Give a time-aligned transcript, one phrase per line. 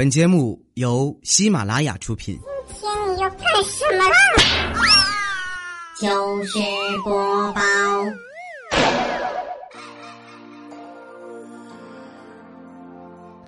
[0.00, 2.34] 本节目由喜马拉雅出品。
[2.72, 4.16] 今天你要干什么啦？
[6.00, 6.58] 糗事
[7.04, 7.60] 播报。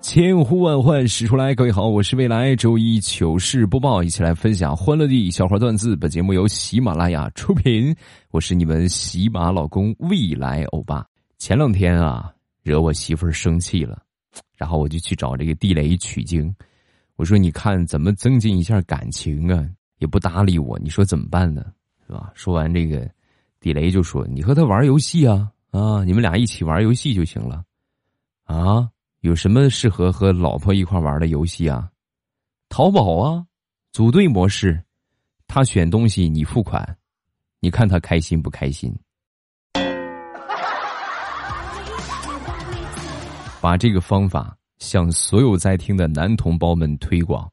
[0.03, 5.97] 千呼万唤始出来，各位好，我是未来周一糗事播报，一起来分享欢乐地笑话段子。
[5.97, 7.97] 本节目由喜马拉雅出品，
[8.31, 11.03] 我是你们喜马老公未来欧巴。
[11.39, 12.31] 前两天啊，
[12.63, 14.03] 惹我媳妇儿生气了，
[14.57, 16.55] 然后我就去找这个地雷取经，
[17.17, 21.73] 我说：“你看怎么增进一下感情啊？”也不搭理我，你说怎么办呢？
[22.07, 22.33] 是吧？
[22.35, 23.09] 说完这个，
[23.61, 27.65] 地雷就说：“你和他玩游戏啊啊，你们俩一起玩游戏就行了
[28.45, 28.89] 啊。”
[29.23, 31.89] 有什么适合和老婆一块玩的游戏啊？
[32.69, 33.47] 淘宝啊，
[33.93, 34.83] 组队模式，
[35.47, 36.99] 他选东西你付款，
[37.61, 38.93] 你看他开心不开心？
[43.63, 47.49] 把这个方法向所有在听的男同胞们推广。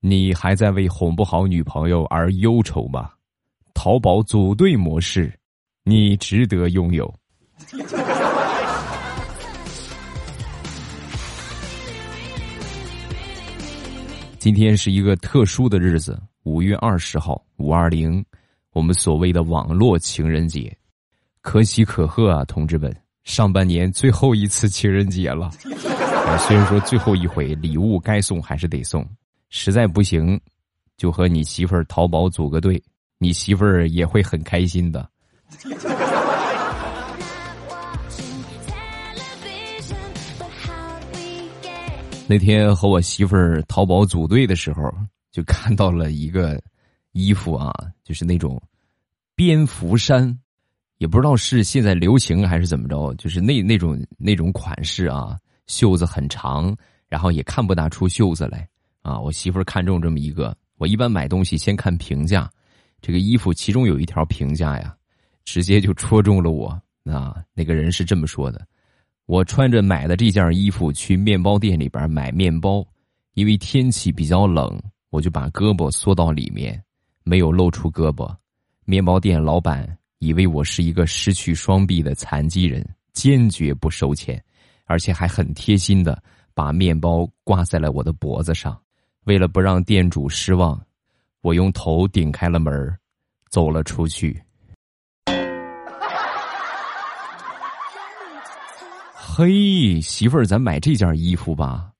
[0.00, 3.10] 你还在为哄不好女朋友而忧愁吗？
[3.72, 5.32] 淘宝组队模式，
[5.82, 7.10] 你值得拥有。
[14.38, 18.22] 今天是一个特殊的日子，五月二十号，五二零，
[18.74, 20.76] 我们所谓的网络情人节，
[21.40, 22.94] 可喜可贺啊，同志们！
[23.26, 25.50] 上半年最后一次情人节了，
[26.46, 29.04] 虽然说最后一回礼物该送还是得送，
[29.50, 30.40] 实在不行，
[30.96, 32.80] 就和你媳妇儿淘宝组个队，
[33.18, 35.10] 你媳妇儿也会很开心的。
[42.28, 44.82] 那天和我媳妇儿淘宝组队的时候，
[45.32, 46.62] 就看到了一个
[47.10, 47.74] 衣服啊，
[48.04, 48.62] 就是那种
[49.34, 50.38] 蝙蝠衫，
[50.98, 56.74] 也不知道是现在流行还是怎么着，就是那那种那种款式啊，袖子很长，
[57.08, 58.66] 然后也看不大出袖子来
[59.02, 59.20] 啊。
[59.20, 62.50] 我媳妇儿看中这么一个，我一般买东西先看评价，
[63.02, 64.96] 这个衣服其中有一条评价呀，
[65.44, 66.68] 直接就戳中了我
[67.04, 67.42] 啊。
[67.52, 68.66] 那个人是这么说的。
[69.26, 72.86] 我穿着买的这件衣服去面包店里边买面包，
[73.34, 74.80] 因为天气比较冷，
[75.10, 76.80] 我就把胳膊缩到里面，
[77.24, 78.32] 没有露出胳膊。
[78.84, 84.42] 面包店老板以为我是一个失去双臂的残疾人，坚决不收钱，
[84.84, 86.22] 而且还很贴心的
[86.54, 88.80] 把面包挂在了我的脖子上。
[89.24, 90.80] 为了不让店主失望，
[91.42, 92.96] 我用头顶开了门
[93.50, 94.42] 走了出去。
[99.12, 101.90] 嘿，媳妇儿，咱买这件衣服吧，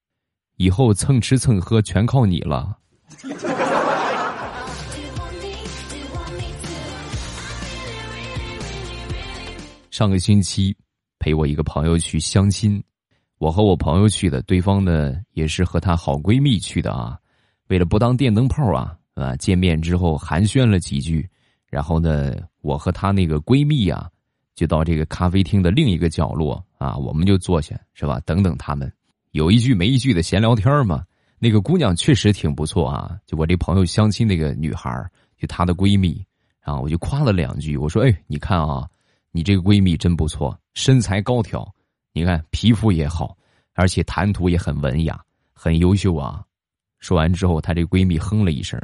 [0.56, 2.78] 以后蹭吃蹭喝全靠你了。
[9.96, 10.76] 上个星期
[11.18, 12.84] 陪我一个朋友去相亲，
[13.38, 17.18] 我和我朋友去的，对方呢也是和她好闺蜜去的啊。
[17.68, 21.26] 为了不当电灯泡啊，啊，见面之后寒暄了几句，
[21.70, 24.10] 然后呢，我和她那个闺蜜啊。
[24.54, 28.20] 就到这个咖啡厅的另一个角落啊，我们就坐下，是吧？
[28.26, 28.92] 等等他们，
[29.30, 31.06] 有一句没一句的闲聊天嘛。
[31.38, 34.90] 那个姑娘确实挺不错啊，就我这朋友相亲那个女孩
[35.38, 36.22] 就她的闺蜜
[36.60, 38.86] 啊，我就夸了两句，我说：“哎，你看啊，
[39.36, 41.70] 你这个闺蜜真不错，身材高挑，
[42.14, 43.36] 你看皮肤也好，
[43.74, 45.20] 而且谈吐也很文雅，
[45.52, 46.42] 很优秀啊。”
[46.98, 48.80] 说完之后，她这闺蜜哼了一声：“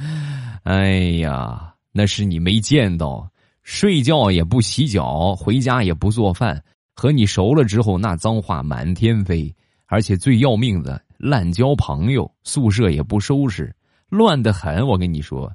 [0.64, 3.30] 哎呀，那是你没见到。”
[3.62, 6.64] 睡觉也不洗脚，回家也不做饭，
[6.94, 13.70] 和你熟了之后，那脏话满天飞，而且最要命的，滥交朋友，宿舍也不收拾，
[14.08, 14.86] 乱得很。
[14.86, 15.52] 我跟你说，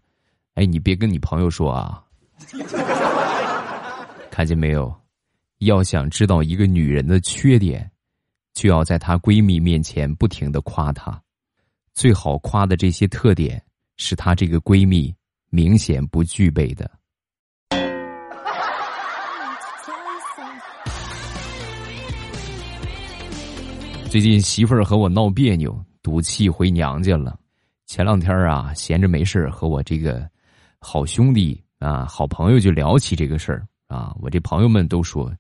[0.54, 2.04] 哎，你别跟你朋友说啊。
[4.34, 4.92] 看见没有？
[5.60, 7.88] 要想知道一个女人的缺点，
[8.56, 11.22] 就要在她闺蜜面前不停的夸她，
[11.94, 13.64] 最好夸的这些特点，
[13.96, 15.14] 是她这个闺蜜
[15.52, 16.90] 明显不具备的。
[24.10, 27.38] 最近媳妇儿和我闹别扭，赌气回娘家了。
[27.86, 30.28] 前两天啊，闲着没事和我这个
[30.80, 34.16] 好兄弟啊、好朋友就聊起这个事儿啊。
[34.20, 35.32] 我这朋友们都说，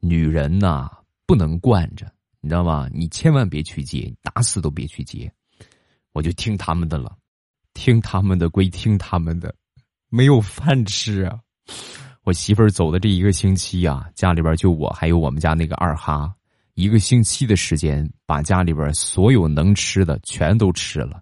[0.00, 0.90] 女人呐
[1.26, 2.10] 不能惯着，
[2.40, 2.88] 你知道吗？
[2.92, 5.30] 你千万别去接，打死都别去接。
[6.12, 7.16] 我就听他们的了，
[7.74, 9.54] 听他们的归听他们的，
[10.08, 11.38] 没有饭吃啊。
[12.24, 16.34] 我媳妇儿走的这一个星期啊，家里边就我还有我们家那个二哈。
[16.74, 21.20] 一个星期的时间，把家里边所有能吃的全都吃了，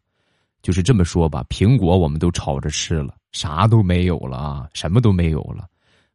[0.62, 1.44] 就是这么说吧。
[1.48, 5.66] 苹果我们都炒着吃了，啥都没有了啊，什么都没有了，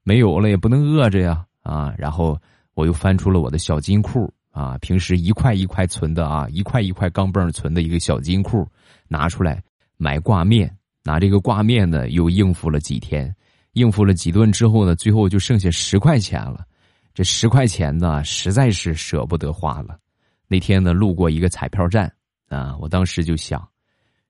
[0.04, 1.94] 没有了也不能饿着呀啊。
[1.98, 2.40] 然后
[2.74, 8.68] 我又翻出了我的小金库啊，平时一块一块存的啊，一块一块钢镚存的一个小金库，
[9.08, 9.62] 拿出来
[9.98, 13.34] 买挂面，拿这个挂面呢又应付了几天，
[13.74, 16.66] 应付了几顿之后呢，最后就剩下十块钱了。
[17.14, 19.98] 这十块钱呢，实在是舍不得花了。
[20.48, 22.12] 那天呢，路过一个彩票站
[22.48, 23.66] 啊，我当时就想，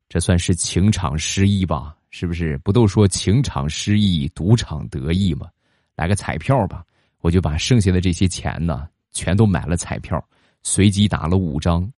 [0.10, 1.96] 这算是情场失意吧？
[2.10, 2.58] 是不是？
[2.58, 5.48] 不都说情场失意，赌场得意吗？
[5.96, 6.84] 来个彩票吧，
[7.22, 10.24] 我就把剩下的这些钱呢，全都买了彩票，
[10.64, 11.92] 随机打了五张。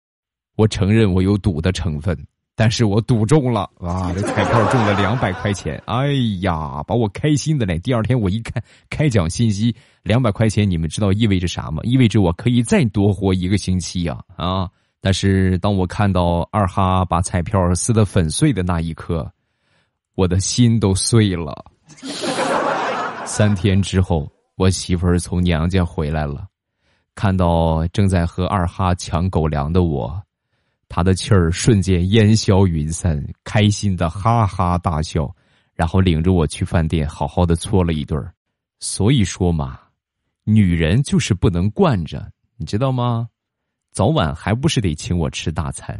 [0.56, 2.16] 我承认我有赌的成分。
[2.54, 4.12] 但是我赌中了啊！
[4.12, 6.12] 这彩票中了两百块钱，哎
[6.42, 7.78] 呀，把我开心的嘞！
[7.78, 11.82] 第二天我一看开奖信息，两百块钱，你们知道意味着啥吗？
[11.82, 14.22] 意味着我可以再多活一个星期呀！
[14.36, 14.68] 啊！
[15.00, 19.32] 但是当我看到二哈把彩票撕得粉碎的那一刻，
[20.14, 21.64] 我的心都碎了。
[23.34, 26.46] 三天之后，我媳妇儿从娘家回来了，
[27.14, 30.22] 看到正在和二哈抢狗粮的我。
[30.86, 35.34] 他的气儿瞬间烟消云散，开心的哈哈大笑，
[35.72, 38.22] 然后领着我去饭店好好的搓了一顿
[38.80, 39.80] 所以说嘛，
[40.44, 43.30] 女人就是不能惯着，你知道吗？
[43.92, 45.98] 早晚还不是得请我吃大餐。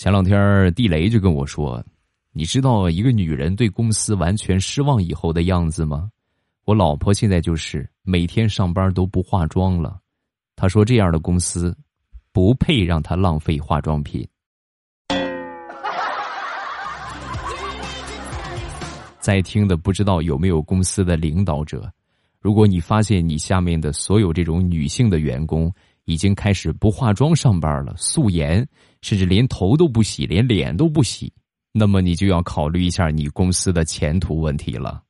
[0.00, 1.84] 前两天地雷就跟我说。
[2.32, 6.10] 你知道一个女人对公司完全失望以后的样子吗？
[6.64, 10.00] 我老婆现在就是每天上班都不化妆了。
[10.56, 11.76] 她说这样的公司
[12.32, 14.26] 不配让她浪费化妆品。
[19.20, 21.92] 在听的不知道有没有公司的领导者？
[22.40, 25.70] 如果你发现你下面的所有这种女性的员工
[26.04, 28.66] 已经开始不化妆上班了，素颜，
[29.02, 31.32] 甚至连头都不洗，连脸都不洗。
[31.72, 35.02] 那么你就要考虑一下你公司的前途问题了。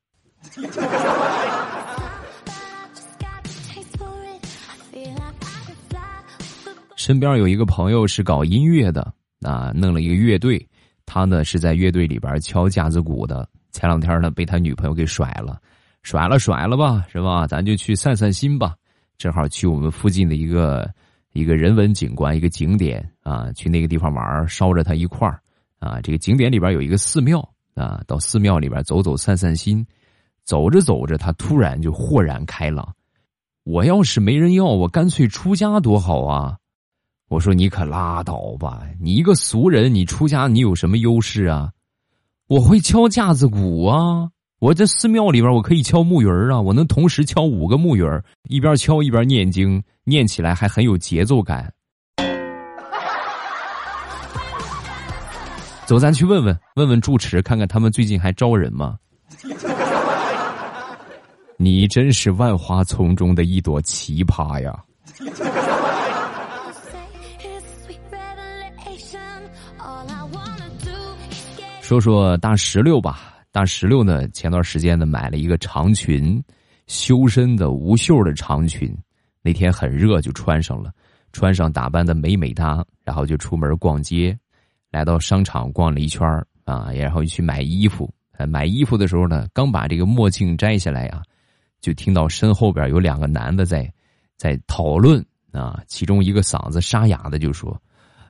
[6.96, 9.10] 身边有一个朋友是搞音乐的，
[9.40, 10.68] 啊，弄了一个乐队，
[11.06, 13.48] 他呢是在乐队里边敲架子鼓的。
[13.72, 15.58] 前两天呢被他女朋友给甩了，
[16.02, 17.46] 甩了甩了吧，是吧？
[17.46, 18.74] 咱就去散散心吧。
[19.20, 20.90] 正好去我们附近的一个
[21.34, 25.38] 一个人文景观，一个景点啊，去那个地方玩，捎着他一块儿。
[25.78, 29.86] 啊，这个景点里边有一个寺庙啊，到寺庙里边走走散散心，
[30.42, 32.94] 走着走着，他突然就豁然开朗。
[33.64, 36.56] 我要是没人要，我干脆出家多好啊！
[37.28, 41.72] 我说你可拉倒吧，你一个俗人，你出家你有什么优势啊？
[42.46, 48.04] 我会敲架子鼓啊，我在寺庙里边我可以敲木鱼啊，我能同时敲五个木鱼
[48.50, 51.72] 一边敲一边念经，念起来还很有节奏感。
[55.86, 58.98] 走，咱去问问问问住持，看看他们最近还招人吗？
[61.56, 64.78] 你真是万花丛中的一朵奇葩呀！
[71.80, 76.42] 说说大石榴吧，大石榴呢，前段时间呢买了一个长裙，
[76.86, 78.96] 修身的无袖的长裙，
[79.42, 80.92] 那天很热就穿上了，
[81.32, 84.38] 穿上打扮的美美哒，然后就出门逛街。
[84.90, 86.26] 来到商场逛了一圈
[86.64, 88.12] 啊，然后去买衣服。
[88.48, 91.22] 买衣服的时候呢，刚把这个墨镜摘下来呀，
[91.80, 93.92] 就听到身后边有两个男的在
[94.36, 95.82] 在讨论啊。
[95.86, 97.76] 其中一个嗓子沙哑的就说：“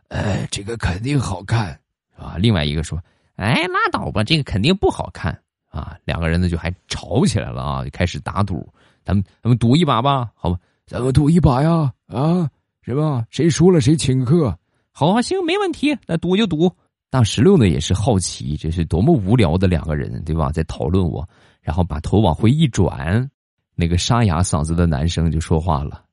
[0.08, 1.78] 哎，这个肯定好看
[2.16, 2.98] 啊。”另外一个说
[3.40, 5.32] ：“哎，拉倒吧，这个肯定不好看
[5.70, 8.68] 啊。”两个人呢就还吵起来了啊，就开始打赌。
[9.02, 10.58] 咱们咱们赌一把吧，好吧？
[10.86, 12.48] 咱们赌一把呀啊，
[12.82, 13.24] 是吧？
[13.30, 14.56] 谁输了谁请客。
[14.92, 16.70] 好，行，没问题，那赌就赌。
[17.08, 20.52] 大石榴呢也是好奇，这是多么无聊的两个人，对吧？
[20.52, 21.26] 在讨论我，
[21.62, 23.28] 然后把头往回一转，
[23.74, 26.04] 那个沙哑嗓子的男生就说话了：“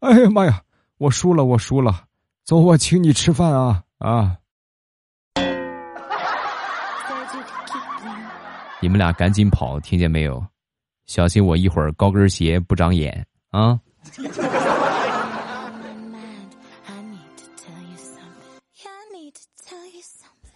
[0.00, 0.62] 哎呀妈呀，
[0.98, 2.04] 我输了，我输了，
[2.44, 4.36] 走，我请你吃饭啊啊！
[8.80, 10.44] 你们俩赶紧跑，听见没有？
[11.06, 13.80] 小心我一会儿高跟鞋不长眼啊！”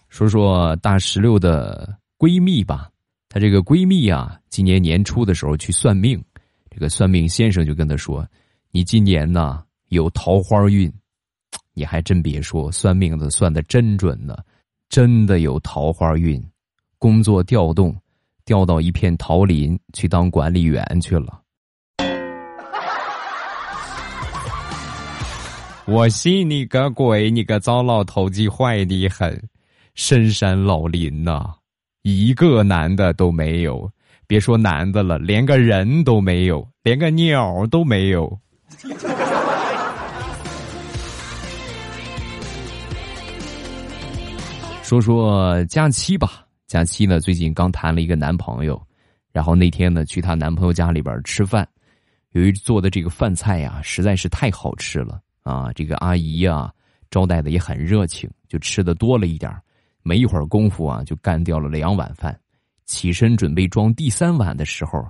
[0.09, 2.91] 说说大石榴的闺蜜吧，
[3.29, 6.23] 她这个闺蜜啊，今年年初的时候去算命，
[6.71, 8.29] 这个算命先生就跟她说
[8.71, 10.93] ：“你今年呢有桃花运。”
[11.75, 14.37] 你还真别说，算命的算的真准呢，
[14.91, 16.43] 真的有桃花运，
[16.99, 17.97] 工作调动，
[18.44, 21.40] 调到一片桃林去当管理员去了。
[25.87, 27.30] 我信你个鬼！
[27.30, 29.42] 你个糟老头子，坏的很。
[29.94, 31.54] 深山老林呐，
[32.02, 33.90] 一个男的都没有。
[34.26, 38.38] 别说男的了，连个人都没有，连个鸟都没有。
[44.82, 48.83] 说说假期吧，假期呢，最近刚谈了一个男朋友，
[49.31, 51.69] 然后那天呢，去她男朋友家里边吃饭，
[52.31, 56.73] 由于做的这个饭菜呀，实在是太好吃了啊，这个阿姨呀
[57.11, 59.55] 招待的也很热情，就吃的多了一点
[60.02, 62.35] 没一会儿功夫啊，就干掉了两碗饭。
[62.87, 65.07] 起身准备装第三碗的时候，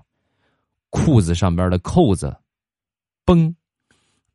[0.91, 2.37] 裤子上边的扣子，
[3.25, 3.55] 崩，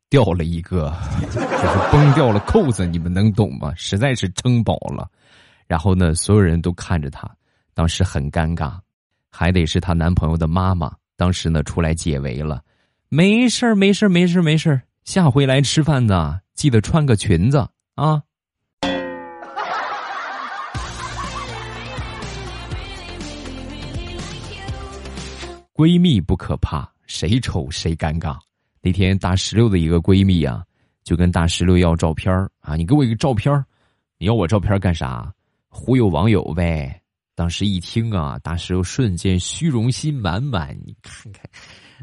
[0.08, 0.96] 掉了一个，
[1.28, 3.70] 就是崩掉了扣子，你们能懂吗？
[3.76, 5.06] 实在是撑饱了。
[5.68, 7.30] 然后呢，所有人都看着她，
[7.74, 8.76] 当时很尴尬，
[9.30, 12.60] 还得是她男朋友的妈妈，当时呢出来解围了，
[13.10, 18.22] 没事儿，没事儿，没事儿，没事儿，下回来吃饭呢，记得穿个裙子啊。
[25.74, 28.36] 闺蜜不可怕，谁丑谁尴尬。
[28.80, 30.64] 那天大石榴的一个闺蜜啊，
[31.04, 33.64] 就跟大石榴要照片啊，你给我一个照片
[34.18, 35.32] 你要我照片干啥？
[35.68, 37.00] 忽悠网友呗！
[37.34, 40.76] 当时一听啊，大石榴瞬间虚荣心满满。
[40.84, 41.44] 你看看，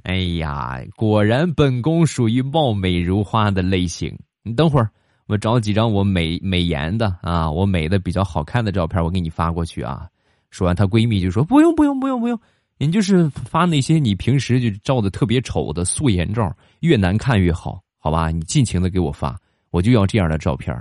[0.04, 4.18] 哎呀，果然本宫属于貌美如花的类型。
[4.44, 4.90] 你等会儿，
[5.28, 10.08] 我找几张我美美颜的啊，我美的比较好看的照片，我给你发过去啊。
[10.52, 12.40] 说完，她闺蜜就说：“不用，不用，不用，不用，
[12.78, 18.32] 你就是发那些你平时就照的特别丑的素颜照，越难看越好，好吧？
[18.32, 19.38] 你尽情的给我发，
[19.72, 20.74] 我就要这样的照片。”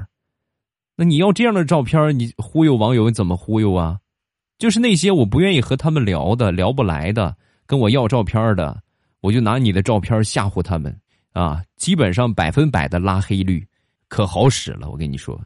[0.96, 3.98] 那你要这样的照片，你忽悠网友怎么忽悠啊？
[4.58, 7.36] 就是那些我不愿意和他们聊的、聊不来的，
[7.66, 8.80] 跟我要照片的，
[9.20, 10.96] 我就拿你的照片吓唬他们
[11.32, 11.60] 啊！
[11.76, 13.66] 基本上百分百的拉黑率，
[14.06, 14.88] 可好使了。
[14.88, 15.36] 我跟你说，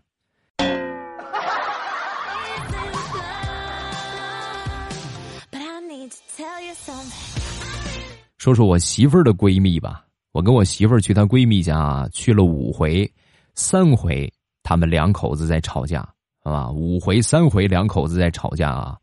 [8.36, 10.04] 说说我媳妇儿的闺蜜吧。
[10.32, 13.10] 我跟我媳妇儿去她闺蜜家去了五回，
[13.54, 14.30] 三回。
[14.68, 16.06] 他们两口子在吵架，
[16.42, 16.70] 啊？
[16.70, 18.98] 五回三回，两口子在吵架啊！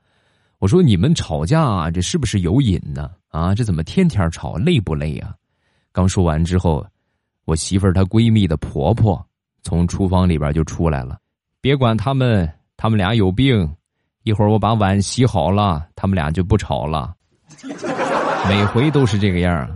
[0.59, 3.09] 我说你们吵架啊，这是不是有瘾呢？
[3.29, 5.33] 啊，这怎么天天吵，累不累啊？
[5.91, 6.85] 刚说完之后，
[7.45, 9.19] 我媳妇儿她闺蜜的婆婆
[9.63, 11.17] 从厨房里边就出来了。
[11.61, 13.67] 别管他们，他们俩有病。
[14.21, 17.15] 一会儿我把碗洗好了，他们俩就不吵了。
[18.47, 19.75] 每回都是这个样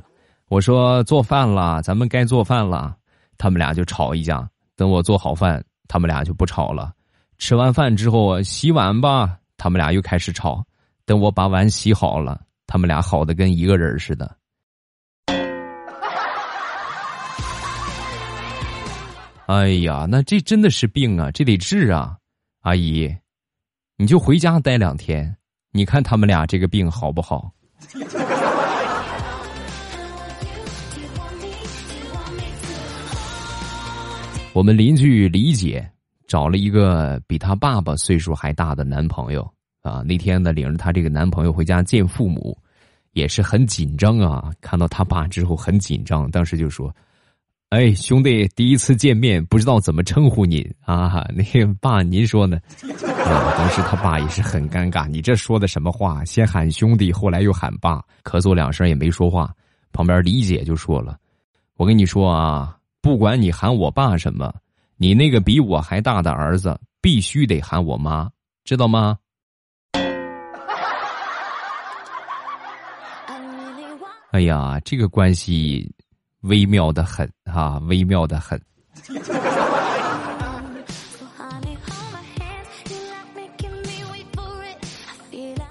[0.49, 2.95] 我说做饭了，咱们该做饭了，
[3.39, 4.47] 他们俩就吵一架。
[4.75, 5.65] 等我做好饭。
[5.89, 6.93] 他们俩就不吵了，
[7.39, 10.63] 吃完饭之后洗碗吧，他们俩又开始吵。
[11.03, 14.37] 等我把碗洗好了，他们俩好的跟一个人似的。
[19.47, 22.15] 哎呀，那这真的是病啊，这得治啊！
[22.61, 23.11] 阿姨，
[23.97, 25.35] 你就回家待两天，
[25.71, 27.51] 你看他们俩这个病好不好？
[34.59, 35.89] 我们邻居李姐
[36.27, 39.49] 找了一个比她爸爸岁数还大的男朋友
[39.81, 40.01] 啊。
[40.01, 42.57] 那天呢，领着她这个男朋友回家见父母，
[43.13, 44.51] 也是很紧张啊。
[44.59, 46.93] 看到他爸之后很紧张，当时就说
[47.71, 51.25] ：“哎，兄弟，第一次见面，不知道怎么称呼您啊？
[51.33, 56.25] 那个爸，您说呢？”啊，当时他爸也是很尴尬，你这说的什么话？
[56.25, 59.55] 先喊兄弟，后来又喊爸，咳嗽两声也没说话。
[59.93, 61.17] 旁边李姐就说了
[61.79, 64.53] ：“我跟你说啊。”不管你喊我爸什么，
[64.97, 68.29] 你那个比我还大的儿子必须得喊我妈，
[68.65, 69.17] 知道吗？
[74.31, 75.89] 哎呀，这个关系
[76.41, 78.61] 微妙的很啊，微妙的很。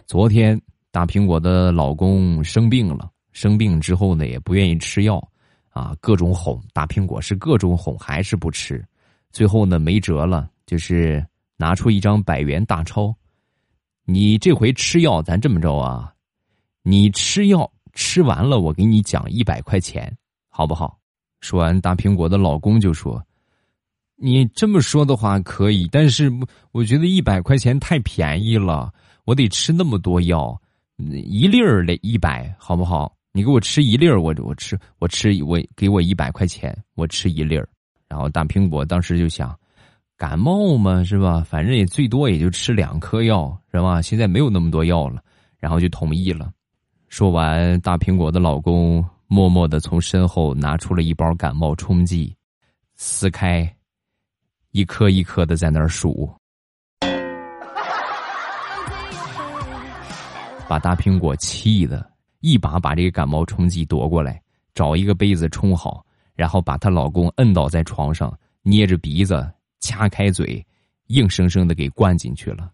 [0.07, 0.59] 昨天
[0.91, 5.23] 大苹果的老公生病了，生病之后呢，也不愿意吃药。
[5.79, 8.85] 啊，各种哄大苹果是各种哄，还是不吃。
[9.31, 11.25] 最后呢，没辙了，就是
[11.57, 13.15] 拿出一张百元大钞。
[14.05, 16.13] 你这回吃药，咱这么着啊，
[16.83, 20.13] 你吃药吃完了，我给你奖一百块钱，
[20.49, 20.99] 好不好？
[21.41, 23.25] 说完，大苹果的老公就说
[24.19, 26.33] ：“你这么说的话可以，但是
[26.73, 28.93] 我觉得一百块钱太便宜了，
[29.27, 30.61] 我得吃那么多药，
[30.97, 37.69] 一粒儿的一百，好不好？”你给我吃一粒儿，我我吃我吃我给我一百块钱，我吃一粒儿。
[38.09, 39.57] 然后大苹果当时就想，
[40.17, 41.47] 感冒嘛是吧？
[41.49, 44.03] 反正也最多也就吃两颗药是吧？
[44.03, 45.23] 现在没有那么多药了，
[45.61, 46.51] 然后就同意了。
[47.09, 52.35] 说完，大苹果的老公默默的从身后拿出了一包感冒冲剂，
[52.97, 53.73] 撕开，
[54.73, 56.29] 一颗一颗的在那儿数。
[60.67, 62.05] 把大苹果气的，
[62.41, 64.41] 一把把这个感冒冲剂夺过来，
[64.75, 66.05] 找一个杯子冲好，
[66.35, 70.65] 然后把她老公摁倒在床上，捏着鼻子，掐开嘴，
[71.09, 72.71] 硬生生的给灌进去了。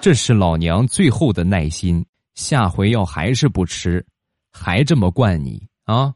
[0.00, 2.02] 这是老娘最后的耐心，
[2.34, 4.02] 下回要还是不吃，
[4.50, 6.14] 还这么灌你啊！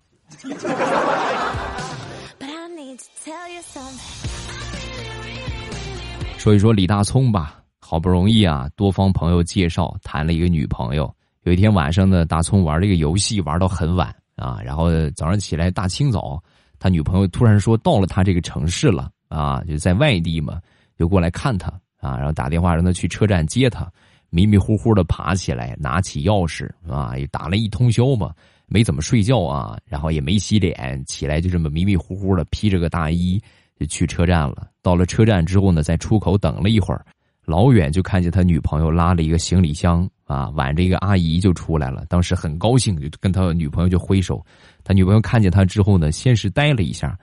[6.38, 11.14] 说一说李大聪吧，好不容易啊，多方朋友介绍谈了一个女朋友。
[11.44, 16.42] 有一天晚上呢，大聪玩这个游戏玩到很晚啊，然后早上起来大清早，
[16.78, 20.58] 他女朋友突然说到了他这个城市了啊，就在外地嘛，
[20.98, 21.68] 就过来看他
[22.00, 23.90] 啊，然后打电话让他去车站接他。
[24.30, 28.32] 迷迷糊糊的爬起来，拿起钥匙啊，也打了一通宵嘛。
[28.66, 33.40] 没怎么睡觉啊，然后也没洗脸，起来就这么迷迷糊糊的披着个大衣
[33.78, 34.66] 就去车站了。
[34.82, 37.04] 到了车站之后呢，在出口等了一会儿，
[37.44, 42.04] 老远就看见他女朋友拉了一个行李箱啊，挽着一个阿姨就出来了。
[42.08, 44.44] 当时很高兴，就跟他女朋友就挥手。
[44.82, 47.16] 他女朋友看见他之后呢，先是呆了一下，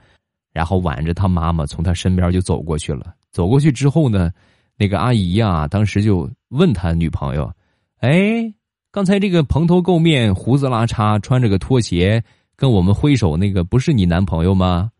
[0.52, 3.14] 然后挽着他妈妈从他身边就走过去了。
[3.30, 4.30] 走过去之后呢，
[4.76, 7.52] 那个阿姨呀，当时就问他女朋友
[8.00, 8.52] ：“哎。”
[8.92, 12.22] 刚才这个蓬头垢面、胡子拉碴、穿着个拖鞋
[12.54, 14.90] 跟我们挥手那个，不是你男朋友吗？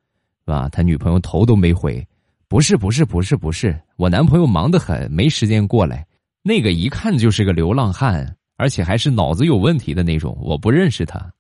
[0.47, 0.67] 是吧？
[0.71, 2.03] 他女朋友头都没回，
[2.49, 6.07] 不是，不是，不是，不是，我男朋友忙得很，没时间过来。
[6.45, 11.33] 那个一看就是个流浪汉，而且还是脑子有问题的那种，我不认识他。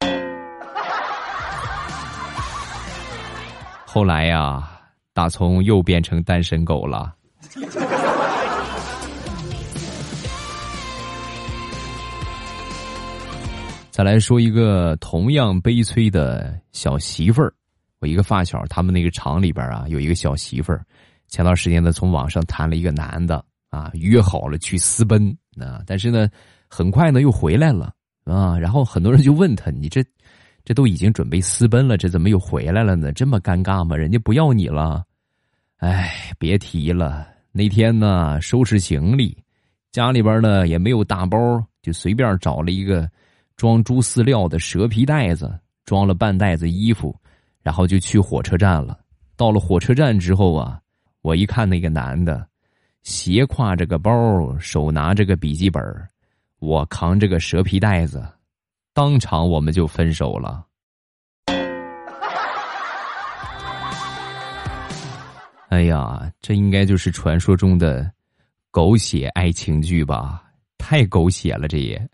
[3.86, 4.78] 后来呀，
[5.14, 7.14] 大葱又变成单身狗了。
[13.90, 17.50] 再来说一个同样悲催的小媳妇儿，
[18.00, 20.84] 我一个发小，他们那个厂里边啊，有一个小媳妇儿，
[21.28, 23.42] 前段时间呢从网上谈了一个男的
[23.76, 26.28] 啊，约好了去私奔啊，但是呢，
[26.68, 27.92] 很快呢又回来了
[28.24, 30.02] 啊，然后很多人就问他，你这
[30.64, 33.12] 这都已经准备私奔了，这怎么又回来了呢？
[33.12, 33.96] 这么尴尬吗？
[33.96, 35.04] 人家不要你了？
[35.76, 39.36] 哎，别提了，那天呢收拾行李，
[39.92, 41.38] 家里边呢也没有大包，
[41.82, 43.08] 就随便找了一个。
[43.56, 47.16] 装猪饲料的蛇皮袋子，装了半袋子衣服，
[47.62, 48.98] 然后就去火车站了。
[49.34, 50.78] 到了火车站之后啊，
[51.22, 52.46] 我一看那个男的，
[53.06, 54.10] 斜挎着个包，
[54.58, 55.80] 手拿着个笔记本，
[56.58, 58.26] 我扛着个蛇皮袋子，
[58.92, 60.66] 当场我们就分手了。
[65.70, 68.10] 哎呀，这应该就是传说中的
[68.72, 70.42] 狗血爱情剧吧？
[70.76, 72.08] 太狗血了，这也。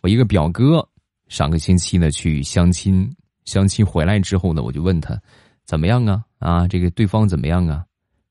[0.00, 0.84] 我一个表哥
[1.28, 3.08] 上个星期呢去相亲，
[3.46, 5.18] 相亲回来之后呢，我就问他
[5.64, 6.22] 怎么样啊？
[6.38, 7.82] 啊，这个对方怎么样啊？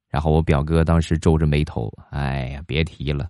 [0.07, 3.27] 然后我表哥当时皱着眉头，哎呀，别提了，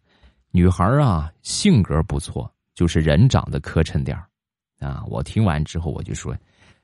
[0.51, 4.15] 女孩啊性格不错，就是人长得磕碜点
[4.79, 5.03] 啊。
[5.07, 6.35] 我听完之后我就说，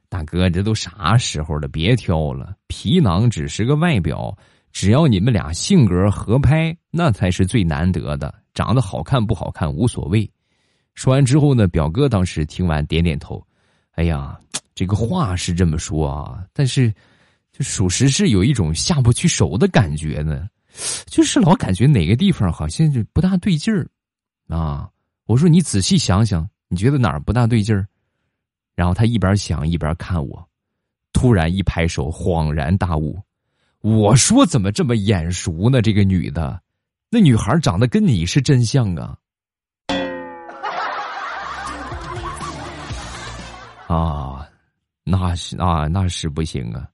[0.10, 4.36] 大哥，这都啥时候了，别挑了，皮囊只是个外表，
[4.72, 8.34] 只要你们俩性格合拍，那才是最难得的。
[8.54, 10.30] 长得好看不好看无所谓。
[10.94, 13.42] 说完之后呢，表哥当时听完点点头，
[13.92, 14.38] 哎呀，
[14.82, 16.92] 这个话是这么说啊，但是，
[17.52, 20.50] 就属实是有一种下不去手的感觉呢，
[21.06, 23.88] 就是老感觉哪个地方好像就不大对劲儿，
[24.48, 24.90] 啊，
[25.28, 27.88] 我说你仔细想想，你觉得哪儿不大对劲儿？
[28.74, 30.50] 然后他一边想一边看我，
[31.14, 33.22] 突然一拍手，恍然大悟，
[33.82, 35.80] 我说怎么这么眼熟呢？
[35.80, 36.60] 这个女的，
[37.12, 39.16] 那女孩长得跟你是真像啊。
[43.88, 44.21] 啊，
[45.12, 46.88] 那是那，那是不行啊！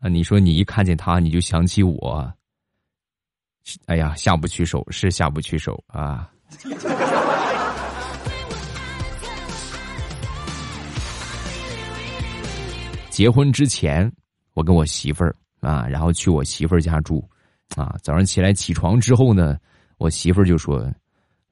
[0.00, 2.32] 啊，你说你一看见他，你就想起我，
[3.84, 6.30] 哎呀，下不去手，是下不去手啊！
[13.10, 14.10] 结婚之前，
[14.54, 17.22] 我跟我媳妇儿啊，然后去我媳妇儿家住，
[17.76, 19.58] 啊，早上起来起床之后呢，
[19.98, 20.90] 我媳妇儿就说：“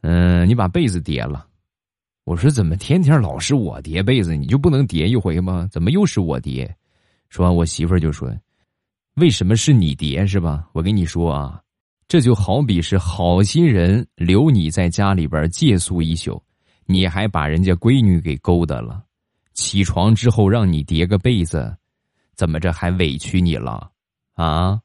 [0.00, 1.46] 嗯，你把被子叠了。”
[2.24, 5.68] 我说怎么天天老是我叠被子，你就不能叠一回吗？
[5.72, 6.72] 怎么又是我叠？
[7.28, 8.32] 说完，我媳妇儿就说
[9.16, 10.68] ：“为什么是你叠是吧？
[10.72, 11.60] 我跟你说啊，
[12.06, 16.40] 这就好比是好心人留你在家里边借宿一宿，
[16.86, 19.02] 你还把人家闺女给勾搭了，
[19.52, 21.76] 起床之后让你叠个被子，
[22.36, 23.90] 怎么着还委屈你了
[24.34, 24.80] 啊？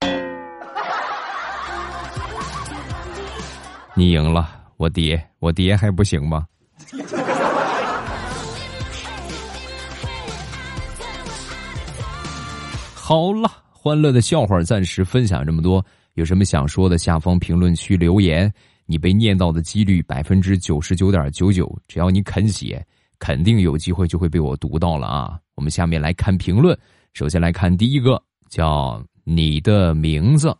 [3.96, 6.46] 你赢了，我叠，我叠还不行吗？”
[12.94, 18.52] 好了，欢乐的笑话暂时分享这么多，有什么想说的，下方评论区留言。
[18.86, 22.84] 你被念到的几率百分之九十九点九九，只要你肯写，
[23.20, 25.38] 肯定有机会就会被我读到了啊！
[25.54, 26.76] 我们下面来看评论，
[27.12, 30.56] 首先来看第一个，叫你的名字，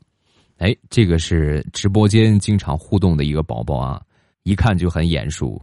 [0.58, 4.00] 哎，这个是直播间经常互动的一个宝宝啊，
[4.44, 5.60] 一看就很眼熟。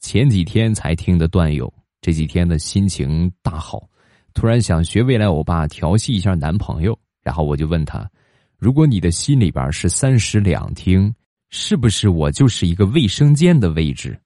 [0.00, 3.88] 前几天才听的段友，这几天的心情大好，
[4.34, 8.10] 突然想学未来欧巴调戏一下男朋友，然后我就问他，
[8.58, 11.14] 如果你的心里边是三室两厅。
[11.52, 14.16] 是不是我就是一个卫生间的位置？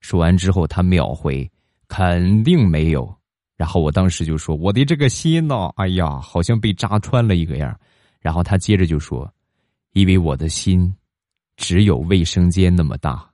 [0.00, 1.50] 说完之后，他秒回
[1.88, 3.16] ：“肯定没有。”
[3.56, 5.70] 然后我当时就说：“我的这个心呢？
[5.76, 7.74] 哎呀，好像被扎穿了一个样。”
[8.20, 9.26] 然后他接着就说
[9.96, 10.94] ：“因为我的心
[11.56, 13.26] 只有卫生间那么大。”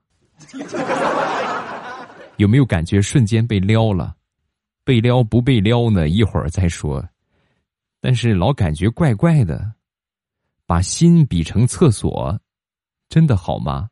[2.42, 4.16] 有没有感觉瞬间被撩了？
[4.84, 6.08] 被撩不被撩呢？
[6.08, 7.00] 一会儿再说。
[8.00, 9.74] 但是老感觉怪怪的，
[10.66, 12.36] 把心比成厕所。
[13.08, 13.88] 真的好吗？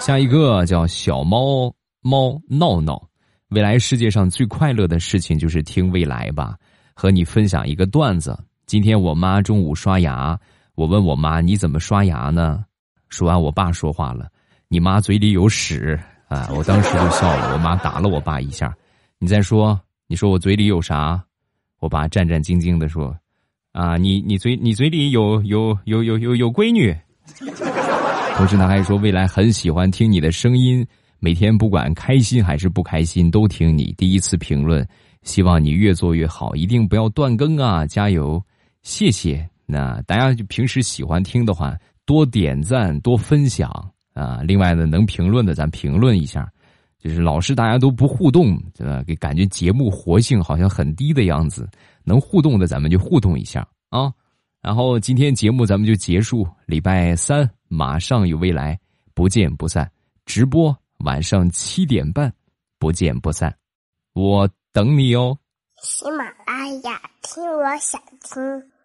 [0.00, 3.08] 下一个叫小猫猫闹闹，
[3.48, 6.58] 未来世界上最快乐的事情就是听未来吧。
[6.94, 10.38] 和你分享一个段子：今天我妈中午刷牙，
[10.74, 12.62] 我问我妈你怎么刷牙呢？
[13.08, 14.28] 说完，我爸说话了
[14.68, 15.98] ：“你妈嘴里有屎
[16.30, 18.74] 啊！”我当时就笑了，我妈打了我爸一下。
[19.18, 21.22] 你再说，你说我嘴里有啥？
[21.80, 23.14] 我爸战战兢兢的说
[23.72, 26.96] ：“啊，你你嘴你嘴里有有有有有有闺女。”
[28.36, 30.86] 同时，他还说未来很喜欢听你的声音，
[31.18, 33.94] 每天不管开心还是不开心都听你。
[33.98, 34.86] 第一次评论，
[35.22, 37.86] 希望你越做越好，一定不要断更啊！
[37.86, 38.42] 加油，
[38.82, 39.46] 谢谢。
[39.66, 43.70] 那大家就平时喜欢听的话，多点赞，多分享
[44.20, 44.40] 啊！
[44.44, 46.50] 另外呢，能评论的咱评论一下，
[46.98, 49.02] 就是老是大家都不互动，对吧？
[49.06, 51.68] 给感觉节目活性好像很低的样子。
[52.04, 54.12] 能互动的咱们就互动一下啊！
[54.60, 58.78] 然后今天节目咱们就结束，礼拜三马上有未来，
[59.14, 59.90] 不见不散。
[60.26, 62.32] 直播晚上七点半，
[62.78, 63.54] 不见不散，
[64.12, 65.36] 我等你哦。
[65.82, 68.79] 喜马拉雅听，我想听。